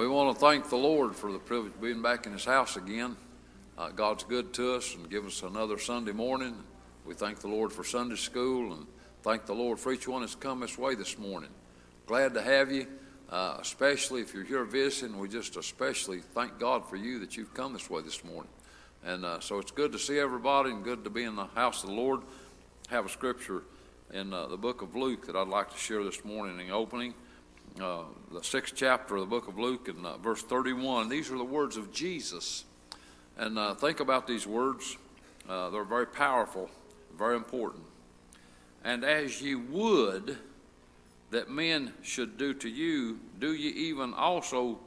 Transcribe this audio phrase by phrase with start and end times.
[0.00, 2.78] We want to thank the Lord for the privilege of being back in His house
[2.78, 3.18] again.
[3.76, 6.56] Uh, God's good to us and give us another Sunday morning.
[7.04, 8.86] We thank the Lord for Sunday school and
[9.22, 11.50] thank the Lord for each one that's come this way this morning.
[12.06, 12.86] Glad to have you,
[13.28, 15.18] uh, especially if you're here visiting.
[15.18, 18.50] We just especially thank God for you that you've come this way this morning.
[19.04, 21.82] And uh, so it's good to see everybody and good to be in the house
[21.84, 22.22] of the Lord.
[22.88, 23.64] Have a scripture
[24.14, 26.72] in uh, the book of Luke that I'd like to share this morning in the
[26.72, 27.12] opening
[27.78, 31.08] uh, the sixth chapter of the book of Luke and uh, verse 31.
[31.08, 32.64] These are the words of Jesus.
[33.36, 34.96] And uh, think about these words.
[35.48, 36.70] Uh, they're very powerful,
[37.16, 37.84] very important.
[38.84, 40.38] And as ye would
[41.30, 44.78] that men should do to you, do ye even also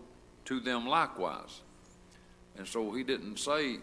[0.45, 1.62] to them likewise.
[2.58, 3.78] And so he didn't say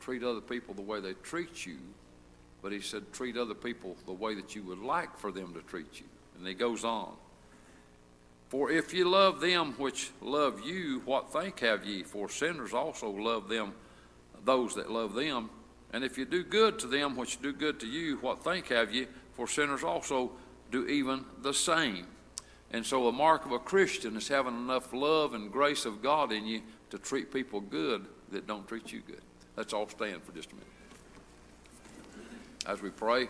[0.00, 1.78] treat other people the way they treat you,
[2.62, 5.60] but he said treat other people the way that you would like for them to
[5.62, 6.06] treat you.
[6.36, 7.14] And he goes on.
[8.48, 12.02] For if ye love them which love you, what thank have ye?
[12.02, 13.72] For sinners also love them,
[14.44, 15.50] those that love them.
[15.92, 18.92] And if you do good to them which do good to you, what thank have
[18.94, 19.06] ye?
[19.32, 20.32] For sinners also
[20.70, 22.06] do even the same.
[22.72, 26.32] And so, a mark of a Christian is having enough love and grace of God
[26.32, 29.20] in you to treat people good that don't treat you good.
[29.56, 30.68] Let's all stand for just a minute.
[32.66, 33.28] As we pray,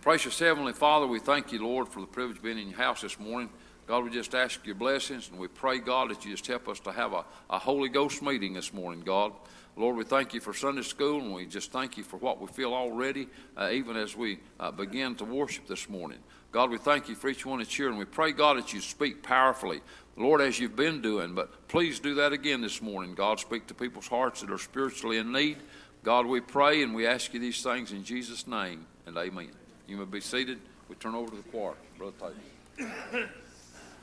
[0.00, 3.02] precious Heavenly Father, we thank you, Lord, for the privilege of being in your house
[3.02, 3.50] this morning.
[3.88, 6.78] God, we just ask your blessings, and we pray, God, that you just help us
[6.80, 9.32] to have a, a Holy Ghost meeting this morning, God.
[9.76, 12.48] Lord, we thank you for Sunday school, and we just thank you for what we
[12.48, 16.18] feel already, uh, even as we uh, begin to worship this morning.
[16.52, 18.82] God, we thank you for each one that's here, and we pray, God, that you
[18.82, 19.80] speak powerfully,
[20.18, 21.34] Lord, as you've been doing.
[21.34, 23.40] But please do that again this morning, God.
[23.40, 25.56] Speak to people's hearts that are spiritually in need.
[26.02, 29.48] God, we pray and we ask you these things in Jesus' name, and amen.
[29.86, 30.58] You may be seated.
[30.90, 31.74] We turn over to the choir.
[31.96, 32.34] Brother.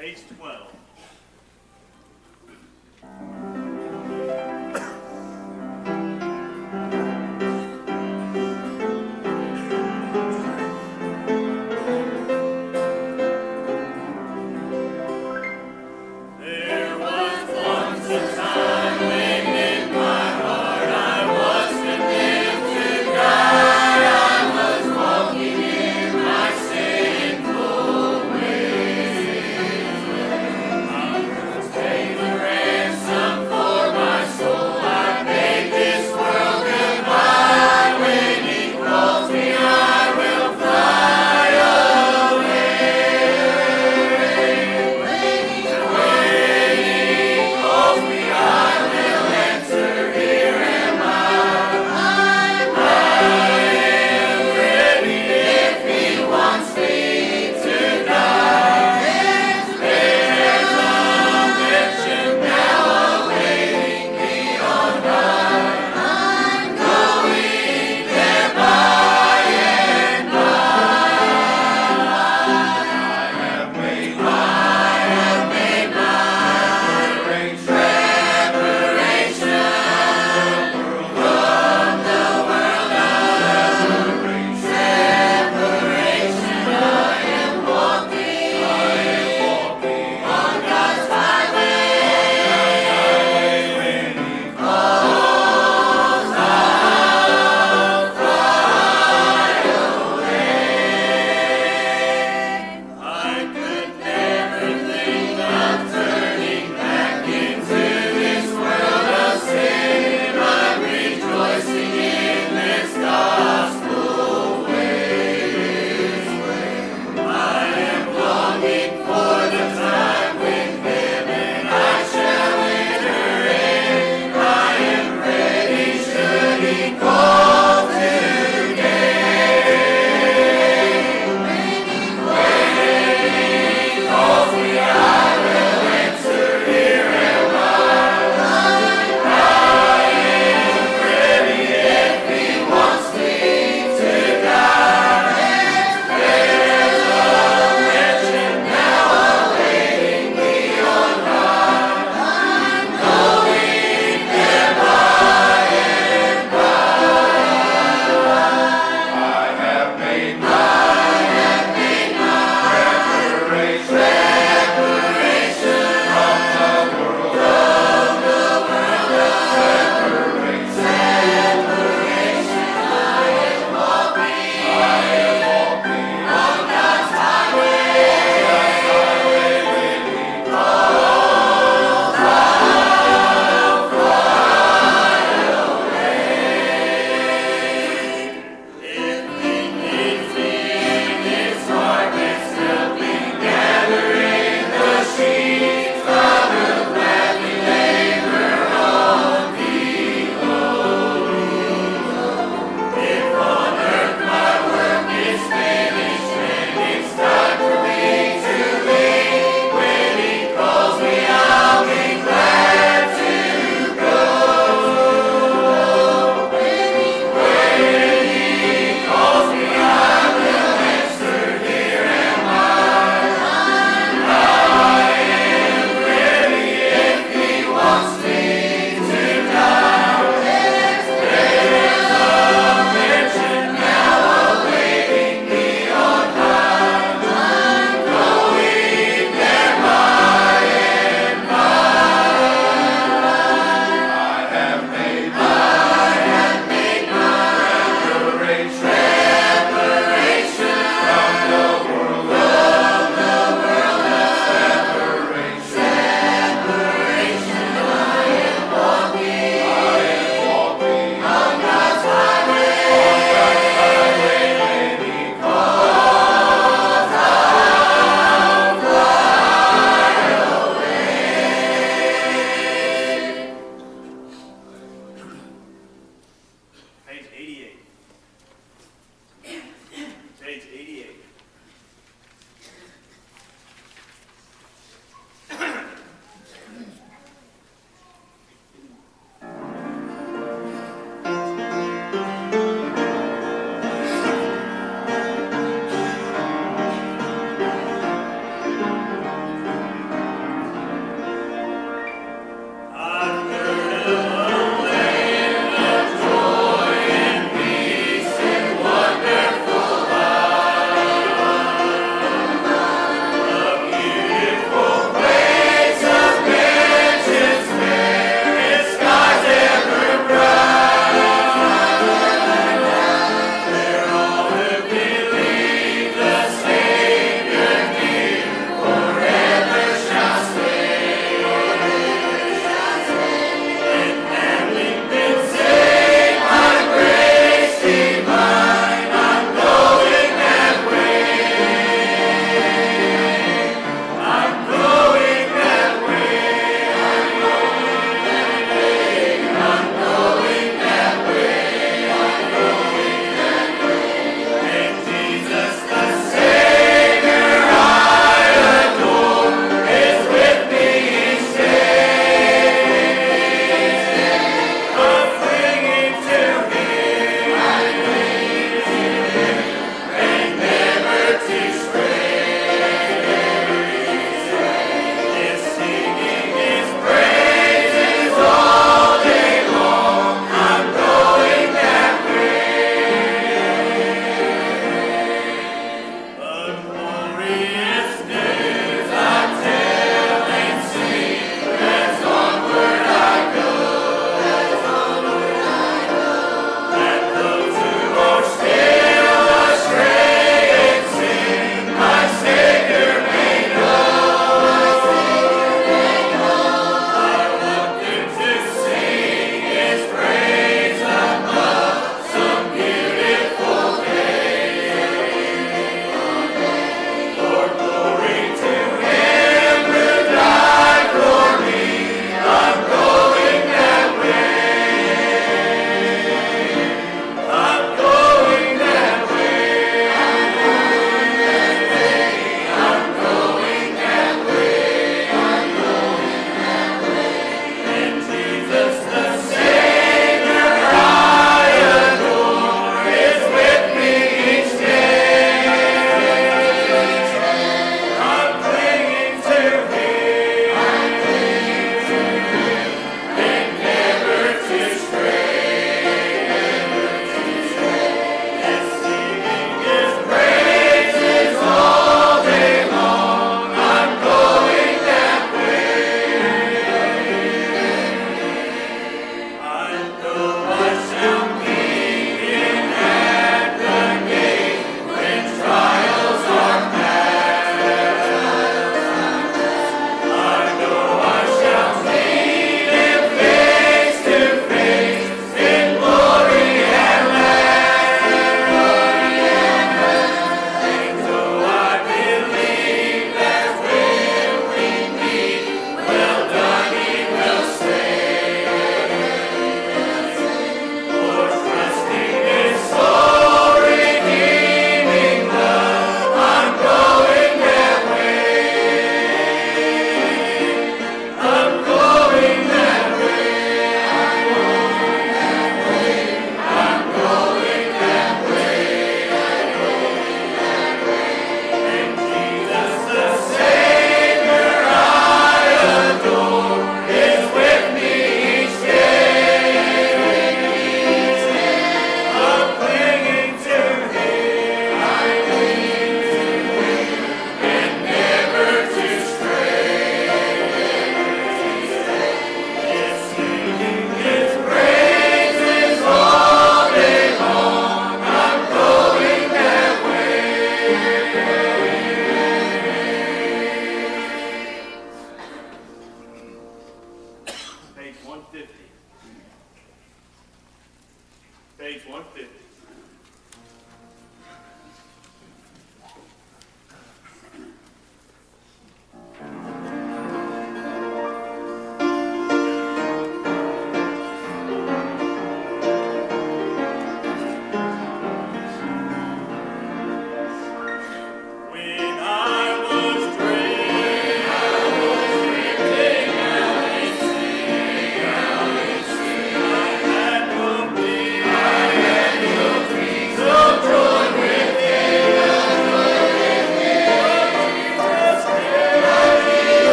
[0.00, 0.16] Page
[3.02, 3.59] 12.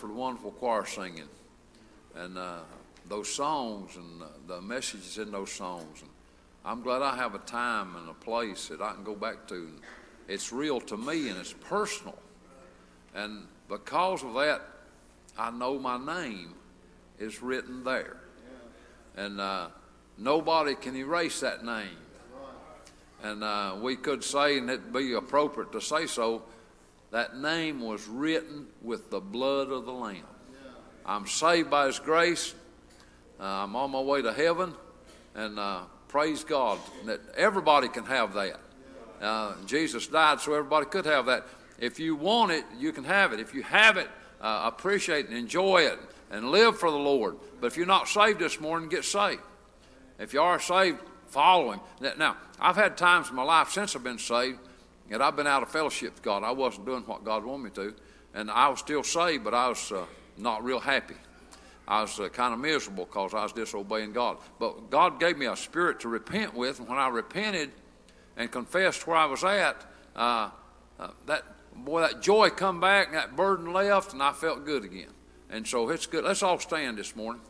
[0.00, 1.28] For the wonderful choir singing
[2.14, 2.60] and uh,
[3.10, 6.00] those songs and uh, the messages in those songs.
[6.00, 6.10] And
[6.64, 9.68] I'm glad I have a time and a place that I can go back to.
[10.26, 12.18] It's real to me and it's personal.
[13.14, 14.62] And because of that,
[15.36, 16.54] I know my name
[17.18, 18.16] is written there.
[19.18, 19.68] And uh,
[20.16, 21.98] nobody can erase that name.
[23.22, 26.42] And uh, we could say, and it'd be appropriate to say so,
[27.10, 30.24] that name was written with the blood of the Lamb.
[31.04, 32.54] I'm saved by His grace.
[33.38, 34.74] Uh, I'm on my way to heaven.
[35.34, 38.60] And uh, praise God that everybody can have that.
[39.20, 41.46] Uh, Jesus died so everybody could have that.
[41.78, 43.40] If you want it, you can have it.
[43.40, 44.08] If you have it,
[44.40, 45.98] uh, appreciate and enjoy it
[46.30, 47.36] and live for the Lord.
[47.60, 49.42] But if you're not saved this morning, get saved.
[50.18, 51.80] If you are saved, follow Him.
[52.18, 54.58] Now, I've had times in my life since I've been saved
[55.10, 56.42] that I've been out of fellowship with God.
[56.42, 57.94] I wasn't doing what God wanted me to.
[58.32, 61.16] And I was still saved, but I was uh, not real happy.
[61.86, 64.38] I was uh, kind of miserable because I was disobeying God.
[64.60, 67.72] But God gave me a spirit to repent with, and when I repented
[68.36, 70.50] and confessed where I was at, uh,
[71.00, 71.44] uh, that
[71.74, 75.10] boy, that joy come back, and that burden left, and I felt good again.
[75.50, 76.22] And so it's good.
[76.22, 77.42] Let's all stand this morning.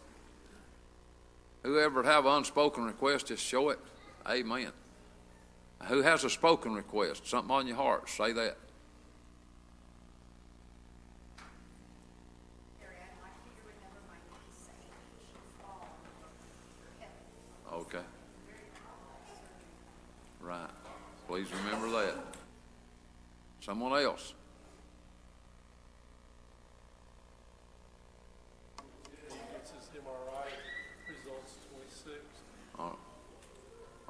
[1.63, 3.79] Whoever have an unspoken request, just show it.
[4.27, 4.73] Amen.
[5.87, 7.27] Who has a spoken request?
[7.27, 8.09] Something on your heart?
[8.09, 8.57] Say that.
[17.73, 17.99] Okay.
[20.41, 20.69] Right.
[21.27, 22.15] Please remember that.
[23.61, 24.35] Someone else.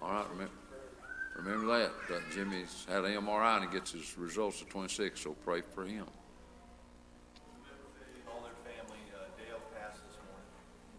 [0.02, 0.52] All right, remember,
[1.42, 1.90] remember that.
[2.08, 5.84] that Jimmy's had an MRI and he gets his results at 26, so pray for
[5.84, 6.04] him.
[6.06, 6.10] Uh.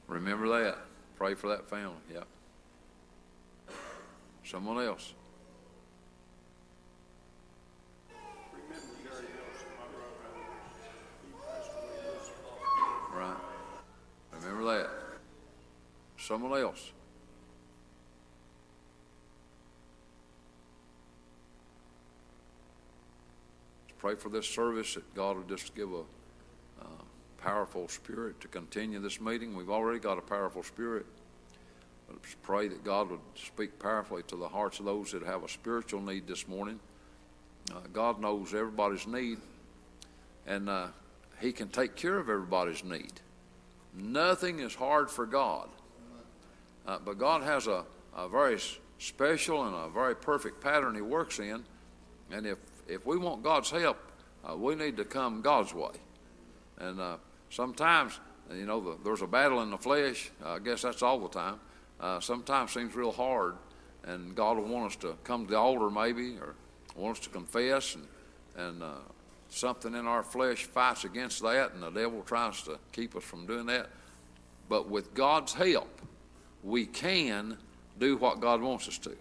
[0.08, 0.78] Remember that.
[1.18, 1.96] Pray for that family.
[2.14, 2.28] Yep.
[4.44, 5.14] Someone else.
[13.14, 13.36] Right.
[14.34, 14.90] Remember that.
[16.18, 16.92] Someone else.
[24.02, 26.00] Pray for this service that God will just give a
[26.82, 27.04] uh,
[27.38, 29.56] powerful spirit to continue this meeting.
[29.56, 31.06] We've already got a powerful spirit.
[32.10, 35.48] Let's pray that God would speak powerfully to the hearts of those that have a
[35.48, 36.80] spiritual need this morning.
[37.72, 39.38] Uh, God knows everybody's need,
[40.48, 40.88] and uh,
[41.40, 43.14] He can take care of everybody's need.
[43.94, 45.70] Nothing is hard for God.
[46.88, 47.84] Uh, but God has a,
[48.18, 48.60] a very
[48.98, 51.64] special and a very perfect pattern He works in.
[52.32, 52.58] And if,
[52.92, 53.98] if we want God's help,
[54.44, 55.92] uh, we need to come God's way.
[56.78, 57.18] And uh,
[57.50, 58.20] sometimes,
[58.54, 60.30] you know, the, there's a battle in the flesh.
[60.44, 61.60] I guess that's all the time.
[62.00, 63.56] Uh, sometimes seems real hard,
[64.04, 66.56] and God will want us to come to the altar maybe, or
[66.96, 68.08] want us to confess, and,
[68.58, 68.96] and uh,
[69.50, 73.46] something in our flesh fights against that, and the devil tries to keep us from
[73.46, 73.90] doing that.
[74.68, 76.02] But with God's help,
[76.64, 77.58] we can
[78.00, 79.16] do what God wants us to.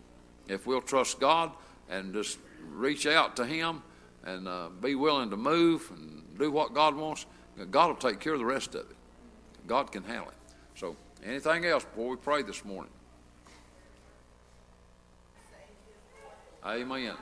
[0.48, 1.52] If we'll trust God
[1.88, 3.83] and just reach out to Him
[4.25, 7.27] and uh, be willing to move and do what God wants,
[7.70, 8.96] God will take care of the rest of it.
[9.66, 10.35] God can handle it.
[10.75, 12.92] So, anything else before we pray this morning?
[16.64, 17.14] Amen.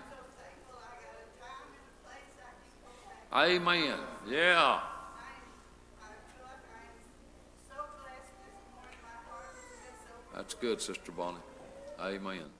[3.33, 3.99] Amen.
[4.29, 4.81] Yeah.
[10.35, 11.39] That's good, Sister Bonnie.
[12.01, 12.58] Amen.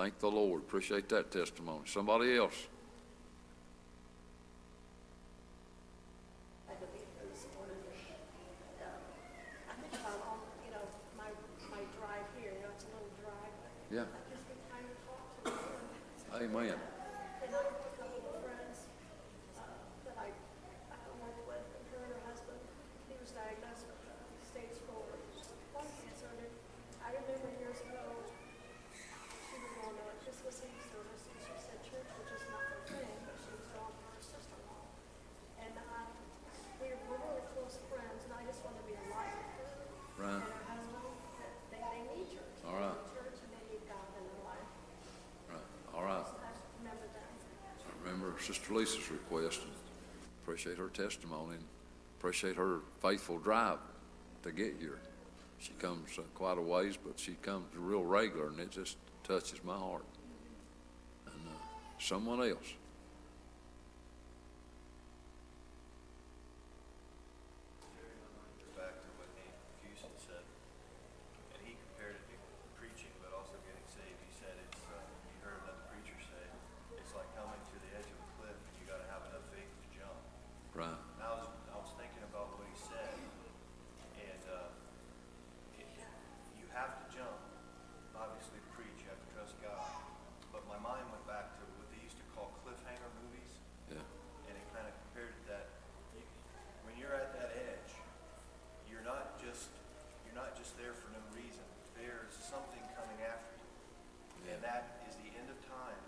[0.00, 0.62] Thank the Lord.
[0.62, 1.84] Appreciate that testimony.
[1.84, 2.56] Somebody else.
[6.64, 6.72] I
[9.76, 10.80] think about all, you know,
[11.20, 11.28] my,
[11.68, 13.52] my drive here, you know, it's a little drive.
[13.92, 14.08] Yeah.
[14.08, 16.48] I just been trying to talk to them.
[16.48, 16.80] Amen.
[16.80, 18.88] And I have a couple of friends,
[19.60, 19.68] uh,
[20.08, 22.56] that I, I work with, and her and her husband,
[23.04, 24.16] he was diagnosed with uh,
[24.48, 25.04] stage four
[25.76, 26.32] lung cancer.
[26.40, 26.48] And
[27.04, 28.00] I remember years ago,
[28.96, 32.80] she was going to just listening service, and she said church was just not her
[32.86, 34.86] thing, but she was going for her sister-in-law.
[35.66, 36.06] And, uh,
[36.80, 39.84] we were really close friends, and I just wanted to be a light for her.
[40.16, 40.40] Right.
[40.40, 42.56] And her husband, that they, they need church.
[42.64, 42.96] All right.
[42.96, 44.70] They need church and they need God in their life.
[45.50, 45.68] Right.
[45.92, 46.24] All right.
[46.24, 47.28] I remember that.
[48.00, 49.60] Remember Sister Lisa's request.
[49.62, 49.72] and
[50.42, 51.64] Appreciate her testimony and
[52.18, 53.78] appreciate her faithful drive
[54.42, 54.98] to get here.
[55.58, 59.62] She comes uh, quite a ways, but she comes real regular, and it just touches
[59.62, 60.04] my heart.
[61.26, 61.52] And uh,
[61.98, 62.74] someone else.
[68.76, 70.44] back to what Nate Houston said,
[71.56, 72.36] and he compared it to
[72.78, 74.16] preaching, but also getting saved.
[74.24, 74.96] He said it's, uh,
[75.28, 76.44] you heard another preacher say,
[76.96, 79.68] it's like coming to the edge of a cliff, and you gotta have enough faith
[79.68, 80.18] to jump.
[80.72, 80.96] Right.
[81.18, 83.12] And I was, I was thinking about what he said,
[84.24, 84.70] and, uh,
[85.80, 85.90] it-
[86.56, 87.36] you have to jump,
[88.16, 89.82] obviously to preach, you have to trust God.
[90.54, 93.52] But my mind went back to what they used to call cliffhanger movies,
[93.92, 94.02] Yeah.
[94.48, 95.66] and it kind of compared to that.
[96.14, 96.22] You,
[96.82, 97.94] when you're at that edge,
[98.90, 99.70] you're not just
[100.26, 101.62] you're not just there for no reason.
[101.94, 106.02] There's something coming after you, and that is the end of time.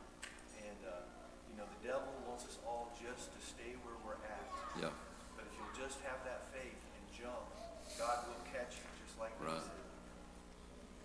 [0.59, 1.07] And uh,
[1.51, 4.47] you know the devil wants us all just to stay where we're at.
[4.79, 4.90] Yeah.
[5.38, 7.47] But if you'll just have that faith and jump,
[7.94, 9.62] God will catch you, just like they Right.
[9.62, 9.87] said.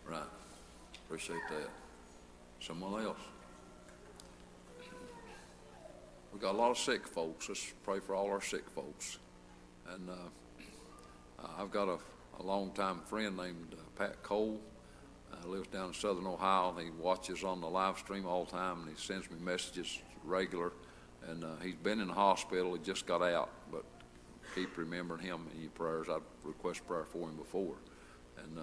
[0.10, 0.32] Right.
[2.60, 3.18] Someone else.
[6.32, 7.50] We've got a lot of sick folks.
[7.50, 9.20] Let's pray for all our sick folks.
[9.90, 11.98] And uh, I've got a,
[12.40, 14.60] a longtime friend named uh, Pat Cole.
[15.32, 18.52] Uh, lives down in southern Ohio, and he watches on the live stream all the
[18.52, 20.72] time, and he sends me messages regular.
[21.28, 22.74] And uh, he's been in the hospital.
[22.74, 23.84] He just got out, but
[24.56, 26.08] keep remembering him in your prayers.
[26.10, 27.76] I've requested prayer for him before,
[28.44, 28.62] and uh,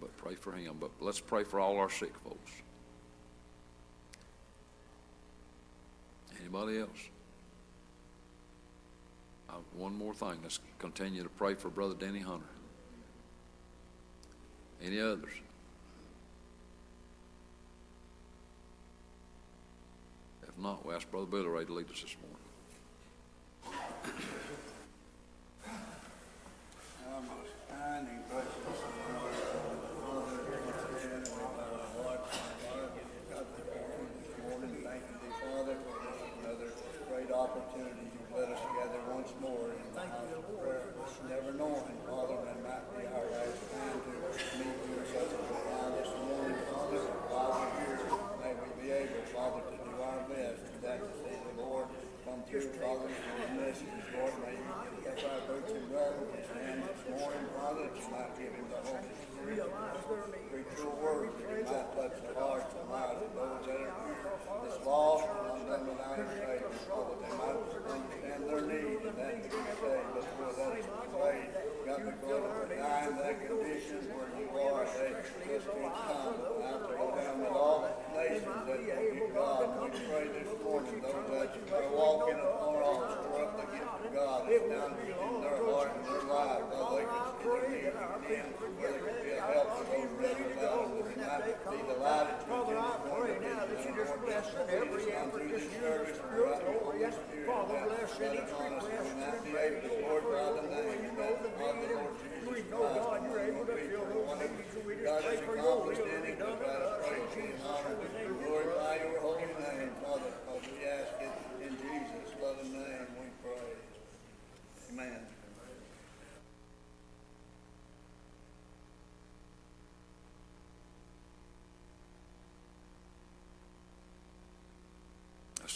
[0.00, 0.76] but pray for him.
[0.80, 2.50] But let's pray for all our sick folks.
[6.40, 6.90] Anybody else?
[9.48, 10.38] Uh, one more thing.
[10.42, 12.44] Let's continue to pray for Brother Denny Hunter.
[14.82, 15.32] Any others?
[20.42, 22.38] If not, we ask Brother Billy Ray to lead us this morning.
[27.70, 28.08] Kind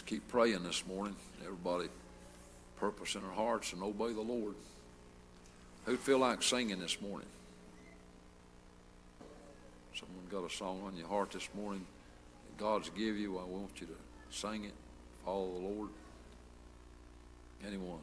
[0.08, 1.14] keep praying this morning.
[1.44, 1.88] Everybody
[2.76, 4.54] purpose in our hearts and obey the Lord.
[5.84, 7.28] Who'd feel like singing this morning?
[9.94, 11.84] Someone got a song on your heart this morning
[12.56, 13.38] God's give you.
[13.38, 14.74] I want you to sing it.
[15.24, 15.90] Follow the Lord.
[17.64, 18.00] Anyone?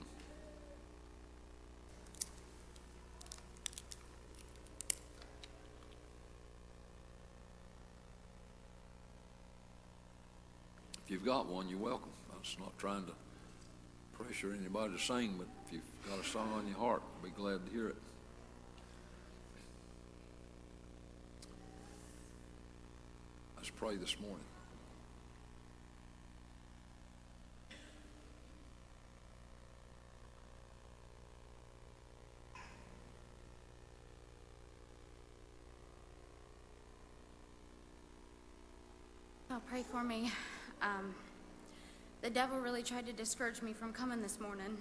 [11.05, 12.09] If you've got one, you're welcome.
[12.33, 13.11] I'm just not trying to
[14.17, 17.29] pressure anybody to sing, but if you've got a song on your heart, I'll be
[17.29, 17.95] glad to hear it.
[23.55, 24.39] Let's pray this morning.
[39.51, 40.31] Oh, pray for me.
[40.85, 41.15] Um,
[42.21, 44.77] the devil really tried to discourage me from coming this morning.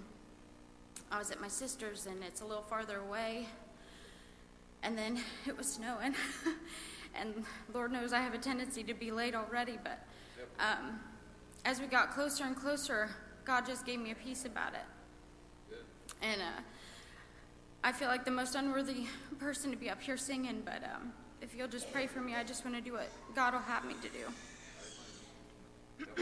[1.11, 3.47] I was at my sister's, and it's a little farther away.
[4.83, 6.15] And then it was snowing.
[7.15, 10.05] and Lord knows I have a tendency to be late already, but
[10.61, 11.01] um,
[11.65, 13.09] as we got closer and closer,
[13.47, 15.79] God just gave me a peace about it.
[16.21, 16.61] And uh,
[17.83, 19.07] I feel like the most unworthy
[19.39, 22.45] person to be up here singing, but um, if you'll just pray for me, I
[22.45, 24.27] just want to do what God will have me to do.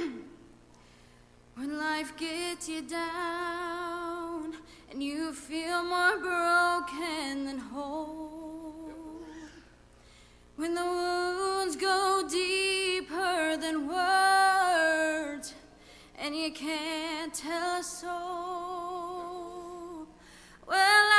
[1.55, 4.55] when life gets you down
[4.91, 8.93] and you feel more broken than whole,
[10.57, 15.55] when the wounds go deeper than words
[16.19, 18.13] and you can't tell a soul,
[20.67, 21.12] well,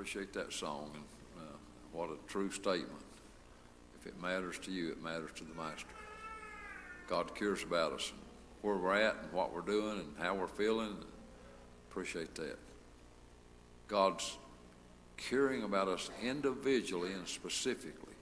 [0.00, 1.04] appreciate that song, and
[1.36, 1.56] uh,
[1.92, 3.04] what a true statement.
[4.00, 5.84] If it matters to you, it matters to the Master.
[7.06, 8.20] God cares about us, and
[8.62, 10.96] where we're at, and what we're doing, and how we're feeling.
[11.90, 12.56] Appreciate that.
[13.88, 14.38] God's
[15.18, 18.14] caring about us individually and specifically.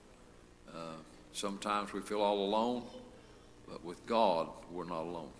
[0.75, 0.97] Uh,
[1.31, 2.83] sometimes we feel all alone,
[3.69, 5.31] but with God, we're not alone.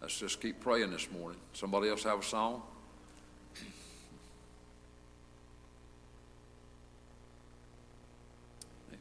[0.00, 1.38] Let's just keep praying this morning.
[1.52, 2.62] Somebody else have a song?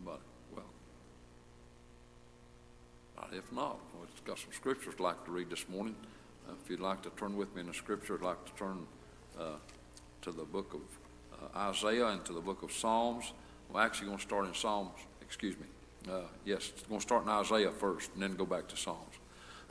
[0.02, 0.22] Anybody?
[0.56, 0.66] Well,
[3.18, 5.96] all right, if not, we've got some scriptures I'd like to read this morning.
[6.48, 8.86] Uh, if you'd like to turn with me in the scripture, I'd like to turn
[9.40, 9.56] uh,
[10.22, 10.82] to the book of
[11.42, 13.34] uh, Isaiah and to the book of Psalms.
[13.72, 14.92] We're actually going to start in Psalms,
[15.22, 15.66] excuse me.
[16.12, 19.16] Uh, yes, going to start in Isaiah first and then go back to Psalms.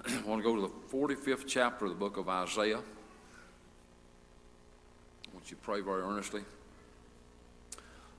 [0.06, 2.78] I want to go to the 45th chapter of the book of Isaiah.
[2.78, 6.42] I want you to pray very earnestly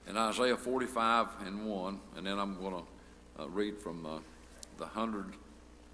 [0.08, 4.24] in Isaiah 45 and 1, and then I'm going to uh, read from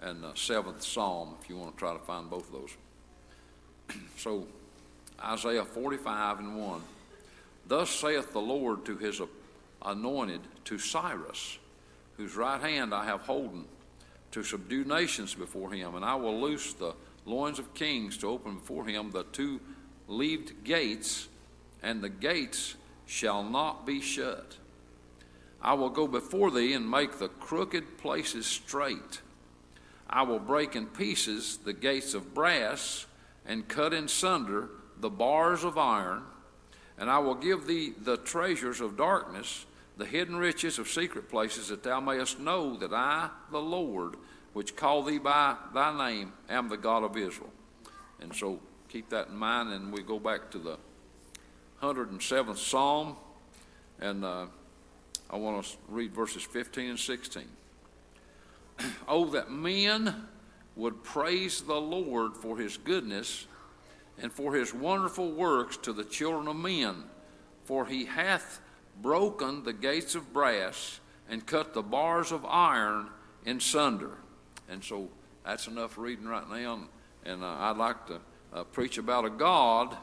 [0.01, 2.77] uh, the 107th Psalm if you want to try to find both of those.
[4.17, 4.47] so,
[5.23, 6.81] Isaiah 45 and 1.
[7.67, 9.21] Thus saith the Lord to his
[9.83, 11.57] anointed, to Cyrus,
[12.15, 13.65] whose right hand I have holden,
[14.31, 16.93] to subdue nations before him, and I will loose the
[17.25, 19.59] loins of kings to open before him the two
[20.07, 21.27] leaved gates,
[21.83, 22.75] and the gates
[23.05, 24.57] shall not be shut.
[25.61, 29.21] I will go before thee and make the crooked places straight.
[30.09, 33.05] I will break in pieces the gates of brass
[33.45, 36.23] and cut in sunder the bars of iron.
[36.97, 39.65] And I will give thee the treasures of darkness,
[39.97, 44.15] the hidden riches of secret places, that thou mayest know that I, the Lord,
[44.53, 47.51] which call thee by thy name, am the God of Israel.
[48.19, 50.77] And so keep that in mind, and we go back to the
[51.83, 53.15] 107th Psalm,
[53.99, 54.47] and uh,
[55.29, 57.43] I want to read verses 15 and 16.
[59.07, 60.27] oh, that men
[60.75, 63.47] would praise the Lord for his goodness
[64.21, 67.03] and for his wonderful works to the children of men,
[67.65, 68.59] for he hath
[69.01, 70.99] broken the gates of brass
[71.29, 73.09] and cut the bars of iron
[73.45, 74.17] in sunder.
[74.69, 75.09] And so
[75.45, 76.87] that's enough reading right now,
[77.25, 78.19] and uh, I'd like to
[78.53, 79.95] uh, preach about a God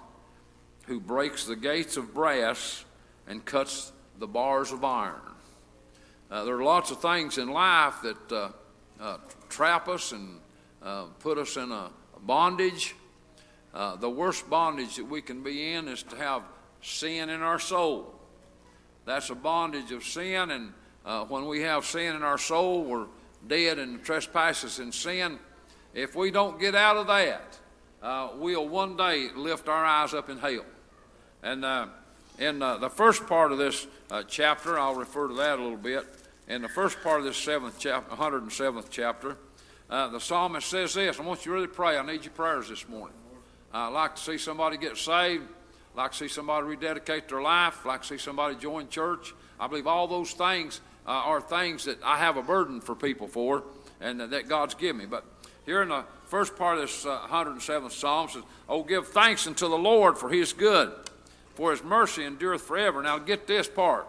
[0.86, 2.84] who breaks the gates of brass
[3.26, 5.20] and cuts the bars of iron.
[6.30, 8.32] Uh, there are lots of things in life that
[9.00, 9.18] uh, uh,
[9.48, 10.40] trap us and
[10.82, 11.90] uh, put us in a
[12.22, 12.94] bondage.
[13.72, 16.42] Uh, the worst bondage that we can be in is to have
[16.80, 18.14] sin in our soul.
[19.04, 20.72] That's a bondage of sin, and
[21.04, 23.06] uh, when we have sin in our soul, we're
[23.46, 25.38] dead in trespasses and sin.
[25.92, 27.58] If we don't get out of that,
[28.38, 30.64] we'll one day lift our eyes up in hell.
[31.44, 31.88] And uh,
[32.38, 35.76] in uh, the first part of this uh, chapter, I'll refer to that a little
[35.76, 36.06] bit.
[36.46, 39.36] In the first part of this seventh chapter, 107th chapter,
[39.88, 41.18] uh, the psalmist says this.
[41.18, 41.96] I want you to really pray.
[41.96, 43.16] I need your prayers this morning.
[43.72, 45.44] I'd like to see somebody get saved.
[45.94, 47.78] I'd like to see somebody rededicate their life.
[47.84, 49.32] I'd like to see somebody join church.
[49.58, 53.26] I believe all those things uh, are things that I have a burden for people
[53.26, 53.62] for
[54.02, 55.06] and that God's given me.
[55.06, 55.24] But
[55.64, 59.66] here in the first part of this uh, 107th Psalm says, Oh, give thanks unto
[59.66, 60.92] the Lord, for he is good,
[61.54, 63.02] for his mercy endureth forever.
[63.02, 64.06] Now get this part.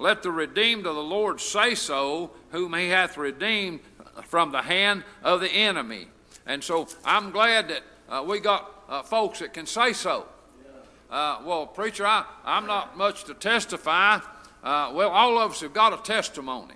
[0.00, 3.80] Let the redeemed of the Lord say so, whom he hath redeemed
[4.24, 6.08] from the hand of the enemy.
[6.46, 10.26] And so I'm glad that uh, we got uh, folks that can say so.
[11.10, 14.20] Uh, well, preacher, I, I'm not much to testify.
[14.64, 16.74] Uh, well, all of us have got a testimony.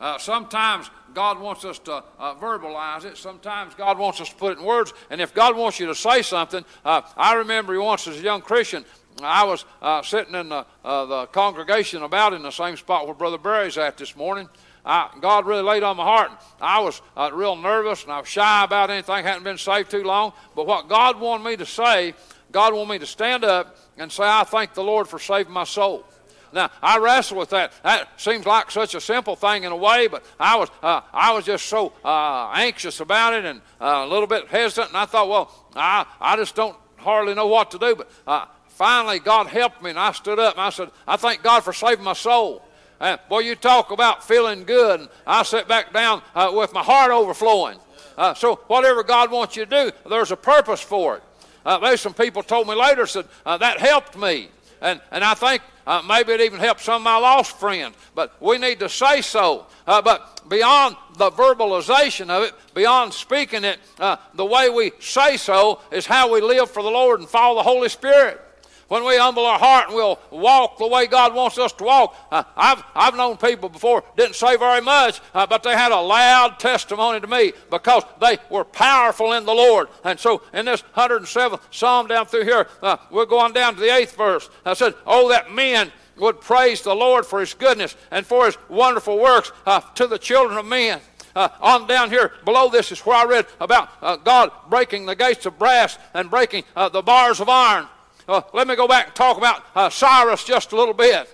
[0.00, 3.16] Uh, sometimes God wants us to uh, verbalize it.
[3.16, 4.92] Sometimes God wants us to put it in words.
[5.10, 8.84] And if God wants you to say something, I remember once as a young Christian,
[9.22, 13.14] I was uh, sitting in the, uh, the congregation about in the same spot where
[13.14, 14.48] Brother Barry's at this morning.
[14.84, 16.30] I, God really laid on my heart.
[16.60, 19.24] I was uh, real nervous and I was shy about anything.
[19.24, 20.32] hadn't been saved too long.
[20.54, 22.14] But what God wanted me to say,
[22.52, 25.64] God wanted me to stand up and say, I thank the Lord for saving my
[25.64, 26.04] soul.
[26.52, 27.72] Now I wrestle with that.
[27.82, 31.32] That seems like such a simple thing in a way, but I was uh, I
[31.34, 35.04] was just so uh, anxious about it and uh, a little bit hesitant, and I
[35.04, 37.96] thought, well, I I just don't hardly know what to do.
[37.96, 38.46] But uh,
[38.78, 41.72] finally, God helped me, and I stood up and I said, I thank God for
[41.72, 42.62] saving my soul.
[43.00, 45.00] And boy, you talk about feeling good.
[45.00, 47.78] And I sat back down uh, with my heart overflowing.
[48.16, 51.22] Uh, so whatever God wants you to do, there's a purpose for it.
[51.64, 54.48] there's some people told me later said that helped me,
[54.80, 57.96] and and I think uh, maybe it even helped some of my lost friends.
[58.14, 59.66] But we need to say so.
[59.86, 65.36] Uh, but beyond the verbalization of it, beyond speaking it, uh, the way we say
[65.36, 68.40] so is how we live for the Lord and follow the Holy Spirit
[68.88, 72.16] when we humble our heart and we'll walk the way God wants us to walk.
[72.30, 76.00] Uh, I've, I've known people before, didn't say very much, uh, but they had a
[76.00, 79.88] loud testimony to me because they were powerful in the Lord.
[80.04, 83.94] And so in this 107th Psalm down through here, uh, we're going down to the
[83.94, 84.48] eighth verse.
[84.64, 88.58] I said, Oh, that men would praise the Lord for his goodness and for his
[88.68, 91.00] wonderful works uh, to the children of men.
[91.36, 95.14] Uh, on down here below this is where I read about uh, God breaking the
[95.14, 97.86] gates of brass and breaking uh, the bars of iron.
[98.28, 101.28] Uh, let me go back and talk about uh, Cyrus just a little bit.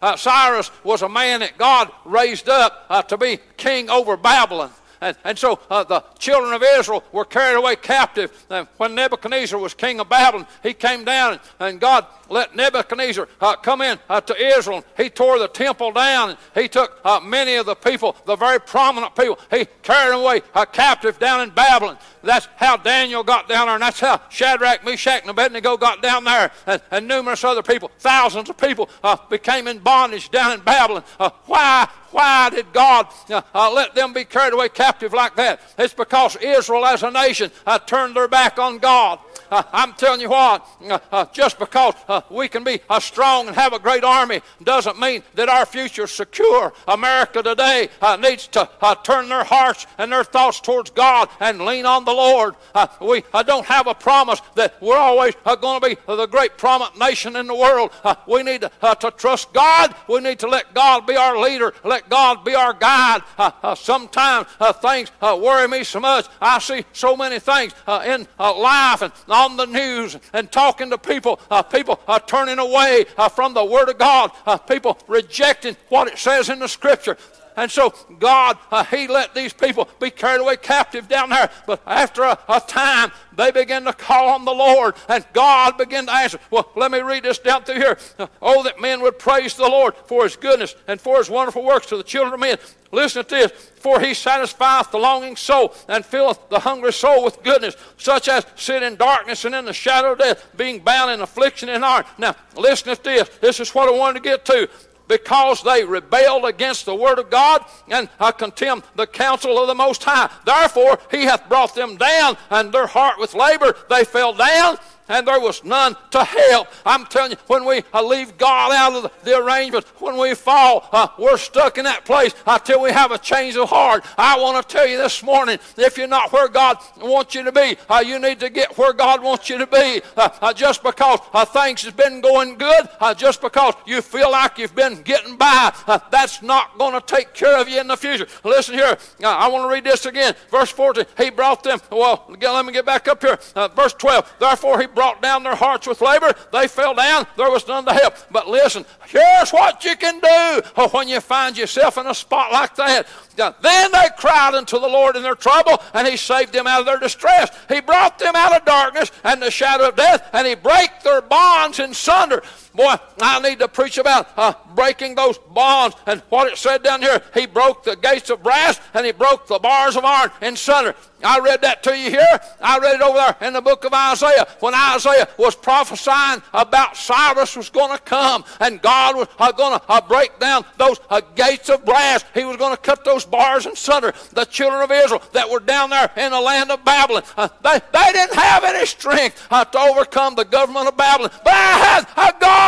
[0.00, 4.70] Uh, Cyrus was a man that God raised up to be king over Babylon.
[5.00, 8.46] And, and so uh, the children of Israel were carried away captive.
[8.48, 13.28] And when Nebuchadnezzar was king of Babylon, he came down and, and God let Nebuchadnezzar
[13.40, 14.84] uh, come in uh, to Israel.
[14.96, 16.36] He tore the temple down.
[16.54, 20.64] He took uh, many of the people, the very prominent people, he carried away uh,
[20.64, 21.98] captive down in Babylon.
[22.22, 26.24] That's how Daniel got down there, and that's how Shadrach, Meshach, and Abednego got down
[26.24, 30.60] there, and, and numerous other people, thousands of people, uh, became in bondage down in
[30.60, 31.04] Babylon.
[31.46, 31.88] why?
[32.16, 35.60] Why did God uh, uh, let them be carried away captive like that?
[35.76, 39.18] It's because Israel as a nation uh, turned their back on God.
[39.50, 41.94] Uh, I'm telling you what, uh, uh, just because
[42.30, 46.10] we can be strong and have a great army doesn't mean that our future is
[46.10, 46.72] secure.
[46.88, 47.88] America today
[48.20, 48.68] needs to
[49.04, 52.54] turn their hearts and their thoughts towards God and lean on the Lord.
[53.00, 57.36] we don't have a promise that we're always going to be the great prominent nation
[57.36, 57.90] in the world.
[58.26, 59.94] we need to, to trust God.
[60.08, 61.72] We need to let God be our leader.
[61.84, 63.22] Let God be our guide.
[63.38, 66.26] Uh, uh, sometimes uh, things uh, worry me so much.
[66.40, 70.90] I see so many things uh, in uh, life and on the news and talking
[70.90, 71.36] to people,
[71.70, 76.18] people Uh, turning away uh, from the Word of God, uh, people rejecting what it
[76.18, 77.16] says in the Scripture.
[77.56, 81.50] And so God, uh, He let these people be carried away captive down there.
[81.66, 86.06] But after a, a, time, they began to call on the Lord, and God began
[86.06, 86.38] to answer.
[86.50, 87.98] Well, let me read this down through here.
[88.18, 91.64] Uh, oh, that men would praise the Lord for His goodness and for His wonderful
[91.64, 92.58] works to the children of men.
[92.92, 93.52] Listen to this.
[93.76, 98.46] For he satisfieth the longing soul and filleth the hungry soul with goodness, such as
[98.56, 102.04] sit in darkness and in the shadow of death, being bound in affliction and iron.
[102.18, 103.28] Now, listen to this.
[103.40, 104.68] This is what I wanted to get to
[105.08, 109.74] because they rebelled against the word of God and uh, contemned the counsel of the
[109.74, 110.30] Most High.
[110.44, 114.78] Therefore, he hath brought them down, and their heart with labor they fell down,
[115.08, 116.68] and there was none to help.
[116.84, 120.88] I'm telling you, when we uh, leave God out of the, arrangement, when we fall,
[120.92, 124.04] uh, we're stuck in that place until we have a change of heart.
[124.16, 127.52] I want to tell you this morning if you're not where God wants you to
[127.52, 130.00] be, uh, you need to get where God wants you to be.
[130.16, 134.58] Uh, uh, just because uh, things have been going good, just because you feel like
[134.58, 135.72] you've been getting by,
[136.10, 138.26] that's not going to take care of you in the future.
[138.44, 140.34] Listen here, I want to read this again.
[140.50, 143.38] Verse 14, He brought them, well, let me get back up here.
[143.74, 146.34] verse 12, therefore He brought down their hearts with labor.
[146.50, 147.26] They fell down.
[147.36, 148.14] There was none to help.
[148.32, 152.50] But listen, here's what you can do oh, when you find yourself in a spot
[152.50, 153.06] like that.
[153.36, 156.86] Then they cried unto the Lord in their trouble, and He saved them out of
[156.86, 157.56] their distress.
[157.68, 161.20] He brought them out of darkness and the shadow of death, and He brake their
[161.20, 162.42] bonds in sunder.
[162.76, 167.00] Boy, I need to preach about uh, breaking those bonds and what it said down
[167.00, 167.22] here.
[167.32, 170.94] He broke the gates of brass and he broke the bars of iron in sunder.
[171.24, 172.40] I read that to you here.
[172.60, 176.96] I read it over there in the book of Isaiah when Isaiah was prophesying about
[176.96, 181.00] Cyrus was going to come and God was uh, going to uh, break down those
[181.08, 182.22] uh, gates of brass.
[182.34, 184.12] He was going to cut those bars in sunder.
[184.34, 187.80] The children of Israel that were down there in the land of Babylon, uh, they,
[187.92, 191.30] they didn't have any strength uh, to overcome the government of Babylon.
[191.42, 192.65] But I had a God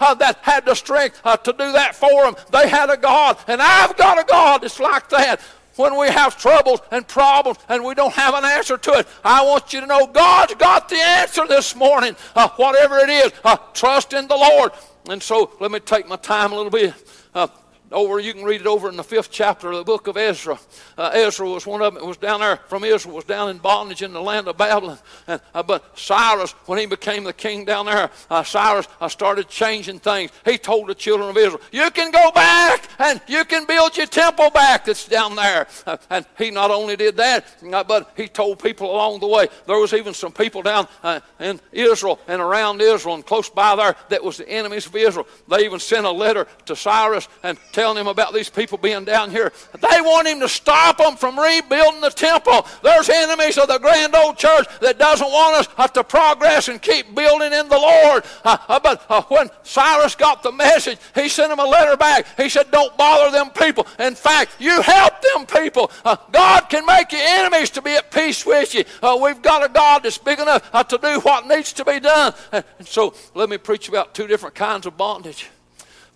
[0.00, 2.36] uh, that had the strength to do that for them.
[2.50, 5.40] They had a God, and I've got a God that's like that
[5.78, 9.44] when we have troubles and problems and we don't have an answer to it, I
[9.44, 12.16] want you to know God's got the answer this morning.
[12.34, 14.72] Uh, whatever it is, uh, trust in the Lord.
[15.08, 16.94] And so let me take my time a little bit.
[17.90, 20.58] Over you can read it over in the fifth chapter of the book of ezra.
[20.96, 22.02] Uh, ezra was one of them.
[22.02, 24.98] It was down there from israel was down in bondage in the land of babylon.
[25.26, 29.48] And, uh, but cyrus when he became the king down there uh, cyrus uh, started
[29.48, 30.32] changing things.
[30.44, 34.06] He told the children of israel you can go back and you can build your
[34.06, 35.66] temple back that's down there.
[35.86, 39.48] Uh, and he not only did that uh, but he told people along the way.
[39.66, 40.88] There was even some people down
[41.40, 45.26] in israel and around israel and close by there that was the enemies of israel.
[45.48, 49.30] They even sent a letter to cyrus and telling him about these people being down
[49.30, 49.52] here.
[49.80, 52.66] They want him to stop them from rebuilding the temple.
[52.82, 57.14] There's enemies of the grand old church that doesn't want us to progress and keep
[57.14, 58.24] building in the Lord.
[58.44, 62.26] Uh, uh, but uh, when Cyrus got the message, he sent him a letter back.
[62.36, 63.86] He said, Don't bother them people.
[64.00, 65.92] In fact, you help them people.
[66.04, 68.82] Uh, God can make your enemies to be at peace with you.
[69.00, 72.00] Uh, we've got a God that's big enough uh, to do what needs to be
[72.00, 72.34] done.
[72.50, 75.48] And so let me preach about two different kinds of bondage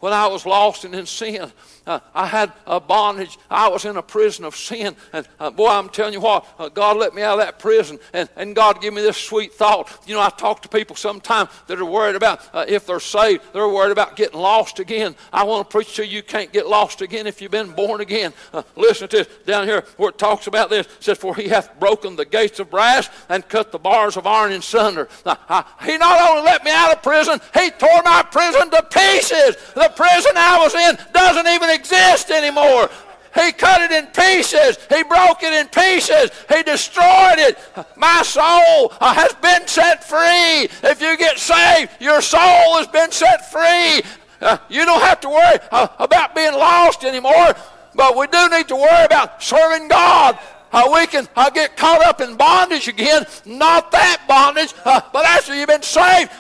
[0.03, 1.53] when I was lost and in sin.
[1.87, 3.39] Uh, I had a bondage.
[3.51, 4.95] I was in a prison of sin.
[5.13, 7.99] And uh, boy, I'm telling you what, uh, God let me out of that prison.
[8.13, 10.03] And, and God gave me this sweet thought.
[10.07, 13.43] You know, I talk to people sometimes that are worried about uh, if they're saved,
[13.53, 15.17] they're worried about getting lost again.
[15.33, 18.01] I want to preach to you, you can't get lost again if you've been born
[18.01, 18.33] again.
[18.53, 20.87] Uh, listen to this down here where it talks about this.
[20.87, 24.27] It says, For he hath broken the gates of brass and cut the bars of
[24.27, 25.09] iron in sunder.
[25.27, 29.57] Now, he not only let me out of prison, he tore my prison to pieces.
[29.75, 32.91] The prison I was in doesn't even exist anymore.
[33.35, 34.77] He cut it in pieces.
[34.91, 36.31] He broke it in pieces.
[36.49, 37.59] He destroyed it.
[37.97, 40.69] My soul uh, has been set free.
[40.91, 44.03] If you get saved, your soul has been set free.
[44.41, 47.55] Uh, you don't have to worry uh, about being lost anymore,
[47.95, 50.39] but we do need to worry about serving God.
[50.73, 53.25] Uh, we can uh, get caught up in bondage again.
[53.47, 56.31] Not that bondage, uh, but after you've been saved,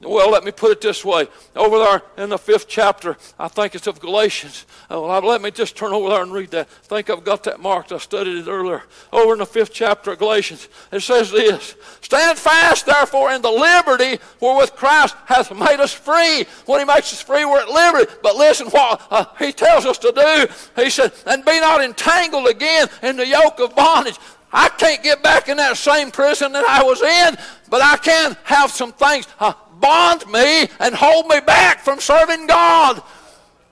[0.00, 1.28] well, let me put it this way.
[1.56, 4.66] Over there in the fifth chapter, I think it's of Galatians.
[4.90, 6.68] Uh, well, let me just turn over there and read that.
[6.68, 7.92] I think I've got that marked.
[7.92, 8.82] I studied it earlier.
[9.12, 13.50] Over in the fifth chapter of Galatians, it says this Stand fast, therefore, in the
[13.50, 16.44] liberty wherewith Christ hath made us free.
[16.66, 18.12] When he makes us free, we're at liberty.
[18.22, 20.82] But listen what uh, he tells us to do.
[20.82, 24.18] He said, And be not entangled again in the yoke of bondage.
[24.54, 27.36] I can't get back in that same prison that I was in,
[27.68, 29.52] but I can have some things uh,
[29.84, 33.02] bond me and hold me back from serving God.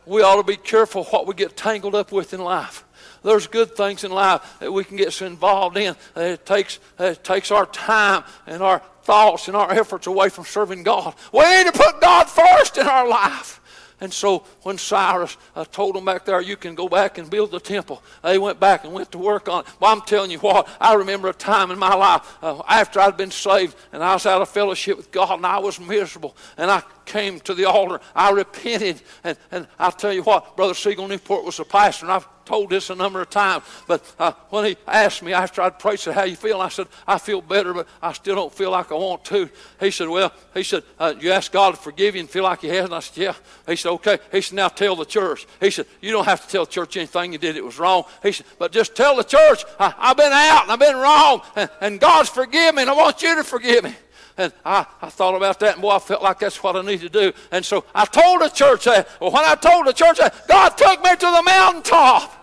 [0.05, 2.85] We ought to be careful what we get tangled up with in life.
[3.23, 5.97] There's good things in life that we can get so involved in.
[6.17, 10.83] It takes, it takes our time and our thoughts and our efforts away from serving
[10.83, 11.15] God.
[11.33, 13.62] We need to put God first in our life.
[14.03, 17.53] And so when Cyrus uh, told them back there, you can go back and build
[17.53, 19.69] the temple, they went back and went to work on it.
[19.79, 23.17] Well, I'm telling you what, I remember a time in my life uh, after I'd
[23.17, 26.37] been saved and I was out of fellowship with God and I was miserable.
[26.57, 29.03] And I came to the altar, I repented.
[29.25, 32.71] And, and I'll tell you what, Brother Siegel Newport was a pastor, and I've told
[32.71, 36.15] this a number of times, but uh, when he asked me after I'd prayed, said,
[36.15, 36.61] How you feel?
[36.61, 39.49] I said, I feel better, but I still don't feel like I want to.
[39.81, 42.61] He said, Well, he said, uh, You ask God to forgive you and feel like
[42.61, 42.85] He has?
[42.87, 43.35] And I said, Yeah.
[43.67, 44.19] He said, Okay.
[44.31, 45.47] He said, Now tell the church.
[45.61, 48.05] He said, You don't have to tell the church anything you did, it was wrong.
[48.23, 51.43] He said, But just tell the church, I, have been out and I've been wrong,
[51.57, 53.95] and, and God's forgiven me, and I want you to forgive me.
[54.37, 57.01] And I, I thought about that, and boy, I felt like that's what I need
[57.01, 57.33] to do.
[57.51, 59.09] And so I told the church that.
[59.21, 62.39] Well, when I told the church that, God took me to the mountaintop.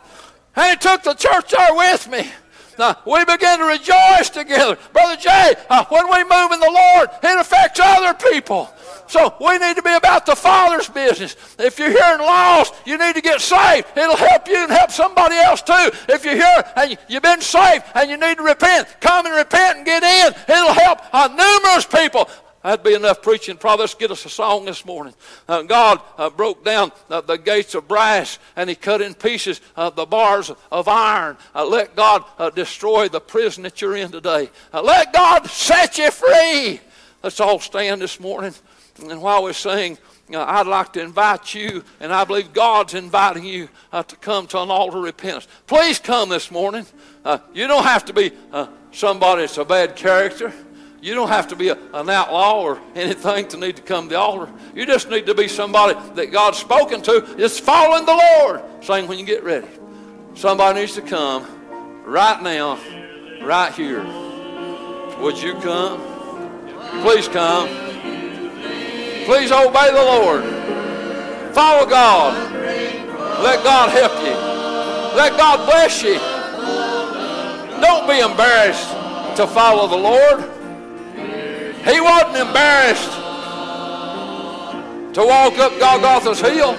[0.56, 2.30] And he took the church there with me.
[2.80, 4.78] Now, we begin to rejoice together.
[4.94, 8.74] Brother Jay, uh, when we move in the Lord, it affects other people.
[9.06, 11.36] So we need to be about the Father's business.
[11.60, 13.88] If you're here and lost, you need to get saved.
[13.98, 15.92] It'll help you and help somebody else too.
[16.08, 19.80] If you're here and you've been saved and you need to repent, come and repent
[19.80, 20.34] and get in.
[20.48, 22.30] It'll help uh, numerous people.
[22.64, 23.56] That'd be enough preaching.
[23.56, 25.14] Probably let's get us a song this morning.
[25.48, 29.62] Uh, God uh, broke down uh, the gates of brass and He cut in pieces
[29.78, 31.38] uh, the bars of iron.
[31.56, 34.50] Uh, let God uh, destroy the prison that you're in today.
[34.74, 36.82] let God set you free.
[37.24, 38.54] Let's all stand this morning.
[39.10, 39.98] And while we're sing,
[40.34, 44.70] I'd like to invite you, and I believe God's inviting you to come to an
[44.70, 45.48] altar of repentance.
[45.66, 46.86] Please come this morning.
[47.54, 48.34] you don't have to be
[48.92, 50.54] somebody that's a bad character.
[51.02, 54.10] You don't have to be a, an outlaw or anything to need to come to
[54.10, 54.52] the altar.
[54.76, 57.36] You just need to be somebody that God's spoken to.
[57.38, 58.62] Just following the Lord.
[58.84, 59.68] Sing when you get ready.
[60.36, 61.46] Somebody needs to come
[62.06, 62.80] right now,
[63.42, 64.04] right here.
[65.20, 66.02] Would you come?
[67.02, 67.68] Please come.
[69.26, 70.44] Please obey the Lord.
[71.54, 72.52] Follow God.
[73.44, 74.36] Let God help you.
[75.18, 76.20] Let God bless you.
[77.82, 78.90] Don't be embarrassed
[79.38, 80.59] to follow the Lord.
[81.90, 83.14] He wasn't embarrassed
[85.16, 86.76] to walk up Golgotha's hill.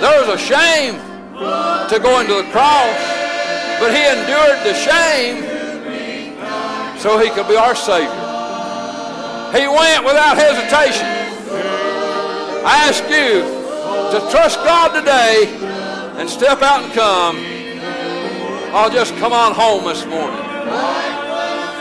[0.00, 0.96] There was a shame
[1.38, 2.98] to go into the cross,
[3.78, 5.44] but he endured the shame
[6.98, 8.10] so he could be our Savior.
[9.54, 11.06] He went without hesitation.
[12.66, 13.42] I ask you
[14.10, 15.46] to trust God today
[16.18, 17.36] and step out and come.
[18.74, 20.40] I'll just come on home this morning.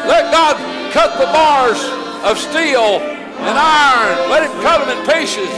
[0.10, 0.58] Let God
[0.92, 1.78] cut the bars
[2.26, 4.30] of steel and iron.
[4.30, 5.50] Let him cut them in pieces.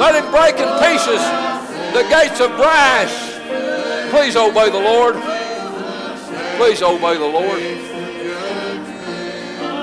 [0.00, 1.20] Let him break in pieces
[1.94, 3.12] the gates of brass.
[4.10, 5.14] Please obey the Lord.
[6.56, 7.60] Please obey the Lord.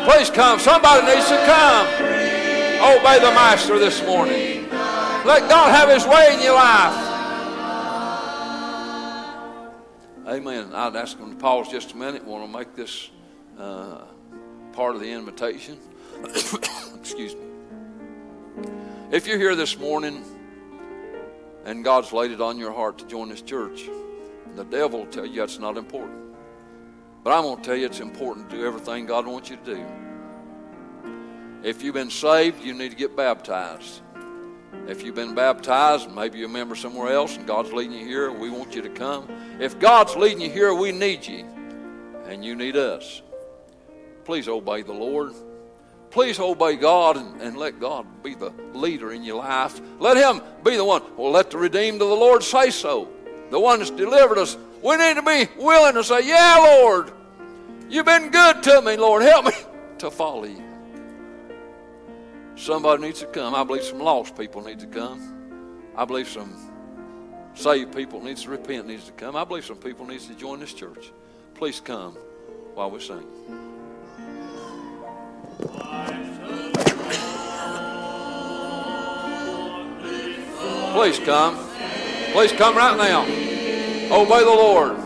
[0.06, 0.60] Please come.
[0.60, 1.88] Somebody needs to come.
[2.84, 4.68] Obey the Master this morning.
[5.26, 7.08] Let God have his way in your life.
[10.28, 10.74] Amen.
[10.74, 12.26] I'd ask them to pause just a minute.
[12.26, 13.10] Want to make this
[13.62, 14.02] uh,
[14.74, 15.78] part of the invitation.
[16.24, 17.42] Excuse me.
[19.12, 20.24] If you're here this morning
[21.66, 23.88] and God's laid it on your heart to join this church,
[24.56, 26.20] the devil will tell you that's not important.
[27.24, 29.76] But I'm going to tell you it's important to do everything God wants you to
[29.76, 29.86] do.
[31.64, 34.02] If you've been saved, you need to get baptized.
[34.88, 38.32] If you've been baptized, maybe you're a member somewhere else and God's leading you here,
[38.32, 39.30] we want you to come.
[39.60, 41.46] If God's leading you here, we need you.
[42.26, 43.22] And you need us.
[44.24, 45.34] Please obey the Lord.
[46.12, 49.80] Please obey God and, and, let God be the leader in your life.
[49.98, 51.02] Let Him be the one.
[51.16, 53.08] Well, let the redeemed of the Lord say so.
[53.50, 54.58] The one that's delivered us.
[54.84, 57.12] We need to be willing to say, Yeah, Lord,
[57.90, 59.24] you've been good to me, Lord.
[59.24, 59.52] Help me
[60.00, 60.62] to follow you.
[62.58, 63.56] Somebody needs to come.
[63.56, 65.92] I believe some lost people need to come.
[65.96, 66.54] I believe some
[67.54, 69.36] saved people needs to repent, needs to come.
[69.36, 71.12] I believe some people needs to join this church.
[71.56, 72.14] Please come
[72.74, 73.26] while we sing.
[80.94, 81.58] Please come.
[82.34, 83.24] Please come right now.
[84.14, 84.98] Obey the Lord.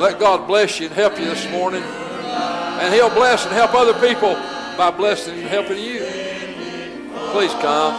[0.00, 1.82] Let God bless you and help you this morning.
[1.82, 4.34] And He'll bless and help other people
[4.76, 6.00] by blessing and helping you.
[7.30, 7.94] Please come.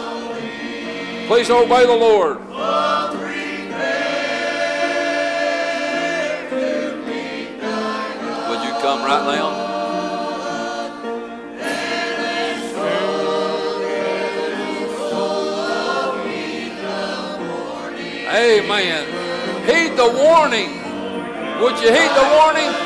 [1.26, 2.38] Please obey the Lord.
[9.06, 9.66] Right now?
[18.28, 19.06] Amen.
[19.64, 20.70] Heed the warning.
[21.62, 22.85] Would you heed the warning?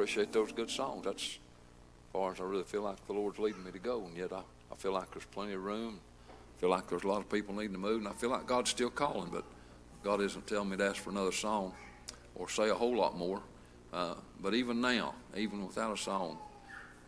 [0.00, 1.04] Appreciate those good songs.
[1.04, 1.38] That's as
[2.10, 4.06] far as I really feel like the Lord's leading me to go.
[4.06, 4.40] And yet I,
[4.72, 6.00] I feel like there's plenty of room.
[6.30, 7.98] I feel like there's a lot of people needing to move.
[7.98, 9.44] And I feel like God's still calling, but
[10.02, 11.74] God isn't telling me to ask for another song
[12.34, 13.42] or say a whole lot more.
[13.92, 16.38] Uh, but even now, even without a song,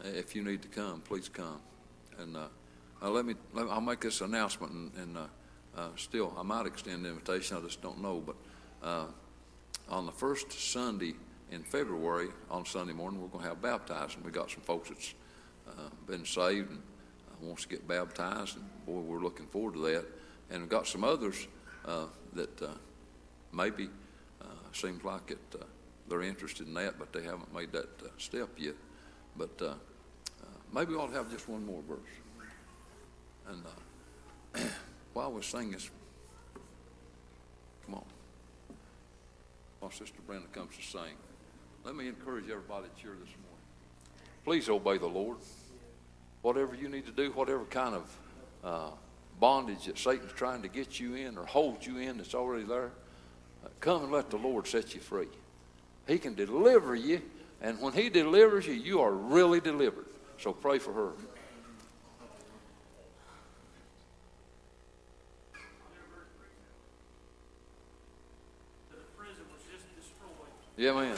[0.04, 1.60] if you need to come, please come.
[2.18, 2.48] And uh,
[3.00, 5.20] uh, let me, let I'll make this announcement, and, and uh,
[5.78, 7.56] uh, still, I might extend the invitation.
[7.56, 8.20] I just don't know.
[8.20, 8.36] But
[8.86, 9.06] uh,
[9.88, 11.14] on the first Sunday
[11.52, 14.22] in February on Sunday morning, we're going to have baptizing.
[14.24, 15.14] We got some folks that's
[15.68, 19.80] uh, been saved and uh, wants to get baptized, and boy, we're looking forward to
[19.80, 20.06] that.
[20.50, 21.46] And we've got some others
[21.84, 22.68] uh, that uh,
[23.52, 23.88] maybe
[24.72, 25.38] seems like it
[26.08, 28.74] they're interested in that, but they haven't made that step yet.
[29.36, 29.78] But
[30.72, 31.98] maybe we ought to have just one more verse.
[33.48, 34.60] And uh,
[35.12, 35.90] while we sing this,
[37.84, 38.04] come on.
[39.80, 41.16] While Sister Brenda comes to sing,
[41.84, 43.42] let me encourage everybody that's here this morning.
[44.44, 45.38] Please obey the Lord.
[46.42, 48.18] Whatever you need to do, whatever kind of
[48.64, 48.90] uh,
[49.40, 52.90] bondage that Satan's trying to get you in or hold you in that's already there,
[53.64, 55.28] uh, come and let the Lord set you free.
[56.06, 57.22] He can deliver you,
[57.60, 60.06] and when He delivers you, you are really delivered.
[60.38, 61.12] So pray for her.
[70.76, 71.16] Yeah, man.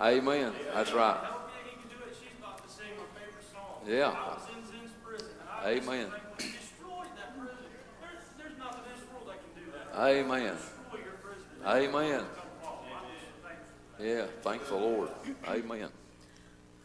[0.00, 0.18] Wanted.
[0.18, 0.52] Amen.
[0.74, 1.18] That's right.
[1.24, 2.14] Help me, he can do it.
[2.18, 3.82] She's about to sing my favorite song.
[3.86, 4.14] Yeah.
[4.14, 5.28] I was in Zen's prison.
[5.40, 6.10] And I Amen.
[6.10, 7.56] Just, like, he destroyed that prison.
[8.00, 10.00] There's, there's nothing in this world that can do that.
[10.00, 10.54] Amen.
[10.54, 11.46] Destroy prison.
[11.66, 12.20] Amen.
[12.20, 14.06] I'm just thankful.
[14.06, 15.10] Yeah, thank the Lord.
[15.48, 15.88] Amen.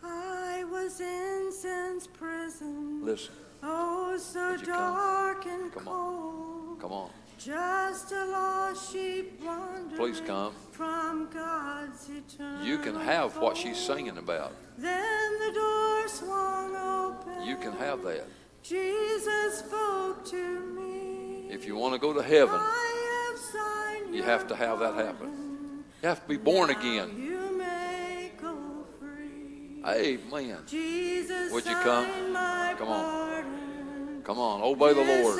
[0.03, 3.05] I was in sin's prison.
[3.05, 3.33] Listen,
[3.65, 5.37] Oh, so Would you come?
[5.47, 6.77] and Come on.
[6.81, 7.09] come on.
[7.45, 10.53] Just a lost sheep wandering Please come.
[10.71, 14.53] from God's eternal You can have what she's singing about.
[14.77, 17.43] Then the door swung open.
[17.45, 18.27] You can have that.
[18.63, 21.49] Jesus spoke to me.
[21.49, 24.95] If you want to go to heaven, I have signed you have to have that
[24.95, 25.83] happen.
[26.01, 27.11] you have to be born again.
[27.21, 28.55] You may go
[29.01, 29.81] free.
[29.85, 30.59] Amen.
[30.65, 32.31] Jesus Would you come?
[32.31, 33.03] my Come on.
[33.03, 34.21] pardon.
[34.23, 35.37] Come on, obey the Lord.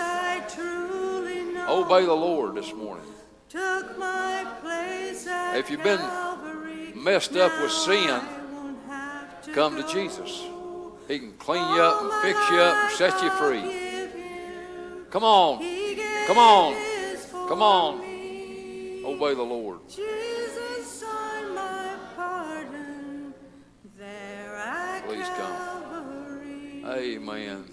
[1.64, 1.86] I truly know.
[1.86, 3.05] Obey the Lord this morning.
[3.49, 6.01] Took my place at If you've been
[6.95, 9.88] messed up with sin, I won't have to Come to.
[9.88, 10.43] Jesus.
[11.07, 13.61] He can clean you up and fix you up and set you free.
[15.09, 15.59] Come on.
[16.28, 16.76] Come on.
[17.47, 17.95] Come on.
[19.05, 19.80] Obey the Lord.
[19.89, 23.34] Jesus signed my pardon
[23.97, 25.74] there at Please come.
[26.86, 27.66] Amen.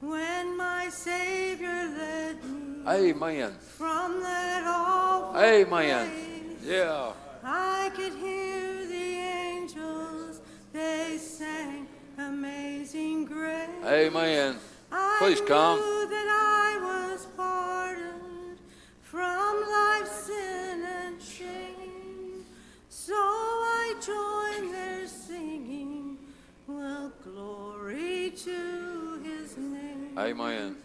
[0.00, 3.52] When my Savior led me Amen.
[3.60, 6.10] from that awful Amen.
[6.10, 7.12] place, Yeah.
[7.44, 10.40] I could hear the angels,
[10.72, 11.86] they sang
[12.18, 13.68] Amazing Grace.
[13.84, 14.56] Amen.
[14.90, 15.78] I Please come.
[15.78, 18.58] knew that I was pardoned
[19.00, 22.44] from life's sin and shame.
[22.88, 26.18] So I joined their singing,
[26.66, 30.18] well, glory to his name.
[30.18, 30.76] Amen.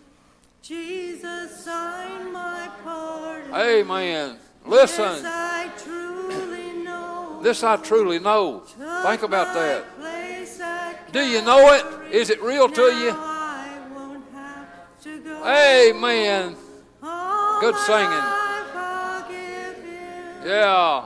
[0.67, 3.55] Jesus signed my pardon.
[3.55, 4.35] Amen.
[4.65, 7.39] Listen, I truly know.
[7.41, 8.63] this I truly know.
[8.77, 9.85] Took Think about that.
[11.13, 12.13] Do you know it?
[12.13, 13.11] Is it real to you?
[13.15, 15.41] I won't have to go.
[15.45, 16.57] Amen.
[17.61, 18.09] Good singing.
[18.09, 20.47] life I'll give him.
[20.47, 21.05] Yeah.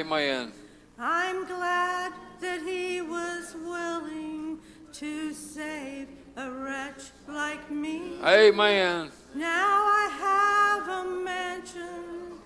[0.00, 0.50] Amen.
[0.98, 4.58] I'm glad that he was willing
[4.94, 8.14] to save a wretch like me.
[8.24, 9.10] Amen.
[9.34, 12.38] Now I have a mansion,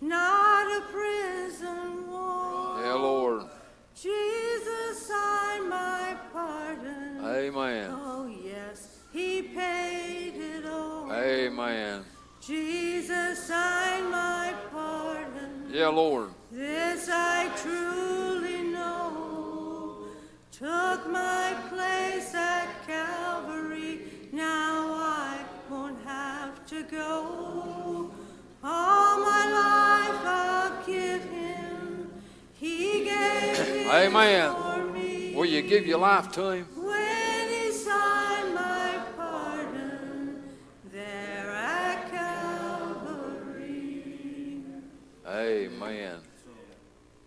[0.00, 2.80] not a prison wall.
[2.80, 3.42] Yeah, Lord.
[3.94, 7.20] Jesus signed my pardon.
[7.22, 7.90] Amen.
[7.92, 11.12] Oh, yes, he paid it all.
[11.12, 12.04] Amen.
[12.40, 15.68] Jesus signed my pardon.
[15.70, 16.30] Yeah, Lord.
[17.02, 20.04] This I truly know.
[20.52, 24.02] Took my place at Calvary.
[24.30, 28.08] Now I won't have to go.
[28.62, 32.12] All my life I'll give him.
[32.52, 34.54] He gave his Amen.
[34.54, 35.34] for me.
[35.34, 36.66] Will you give your life to Him?
[36.76, 37.12] When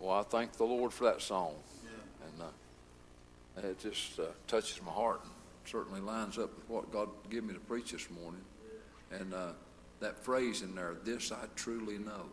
[0.06, 1.54] Well, I thank the Lord for that song.
[2.22, 5.32] And uh, it just uh, touches my heart and
[5.64, 8.42] certainly lines up with what God gave me to preach this morning.
[9.10, 9.48] And uh,
[9.98, 12.26] that phrase in there, this I truly know.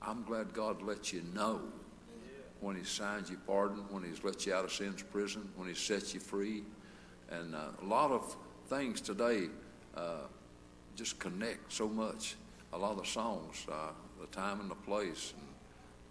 [0.00, 1.60] I'm glad God let you know
[2.60, 5.74] when He signs you pardon, when He's let you out of sin's prison, when He
[5.74, 6.62] sets you free.
[7.32, 8.36] And uh, a lot of
[8.68, 9.48] things today
[9.96, 10.28] uh,
[10.94, 12.36] just connect so much.
[12.72, 13.88] A lot of the songs, uh,
[14.20, 15.34] the time and the place.
[15.36, 15.49] And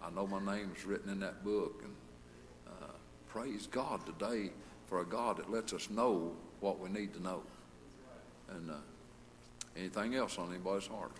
[0.02, 1.82] I know my name's written in that book.
[1.84, 1.94] And
[2.66, 2.92] uh,
[3.28, 4.50] praise God today
[4.86, 7.42] for a God that lets us know what we need to know.
[8.50, 8.74] And uh,
[9.76, 11.12] anything else on anybody's heart?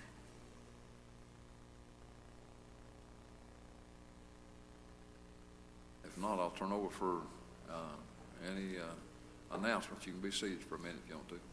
[6.05, 7.19] If not, I'll turn over for
[7.71, 10.07] uh, any uh, announcements.
[10.07, 11.50] You can be seated for a minute if you want to.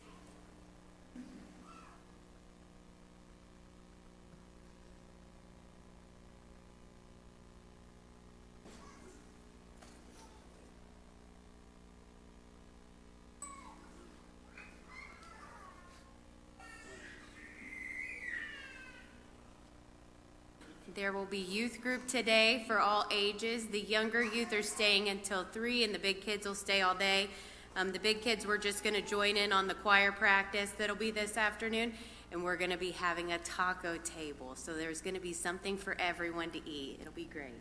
[20.97, 23.67] There will be youth group today for all ages.
[23.67, 27.29] The younger youth are staying until 3, and the big kids will stay all day.
[27.75, 30.95] Um, the big kids, we're just going to join in on the choir practice that'll
[30.95, 31.93] be this afternoon,
[32.31, 34.55] and we're going to be having a taco table.
[34.55, 36.97] So there's going to be something for everyone to eat.
[36.99, 37.53] It'll be great.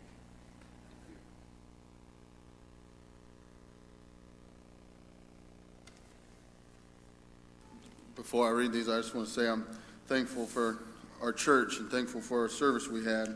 [8.15, 9.63] Before I read these, I just want to say I'm
[10.07, 10.79] thankful for
[11.21, 13.35] our church and thankful for our service we had.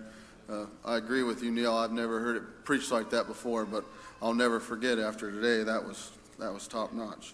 [0.50, 1.74] Uh, I agree with you, Neil.
[1.76, 3.86] I've never heard it preached like that before, but
[4.22, 5.64] I'll never forget after today.
[5.64, 7.34] That was that was top notch.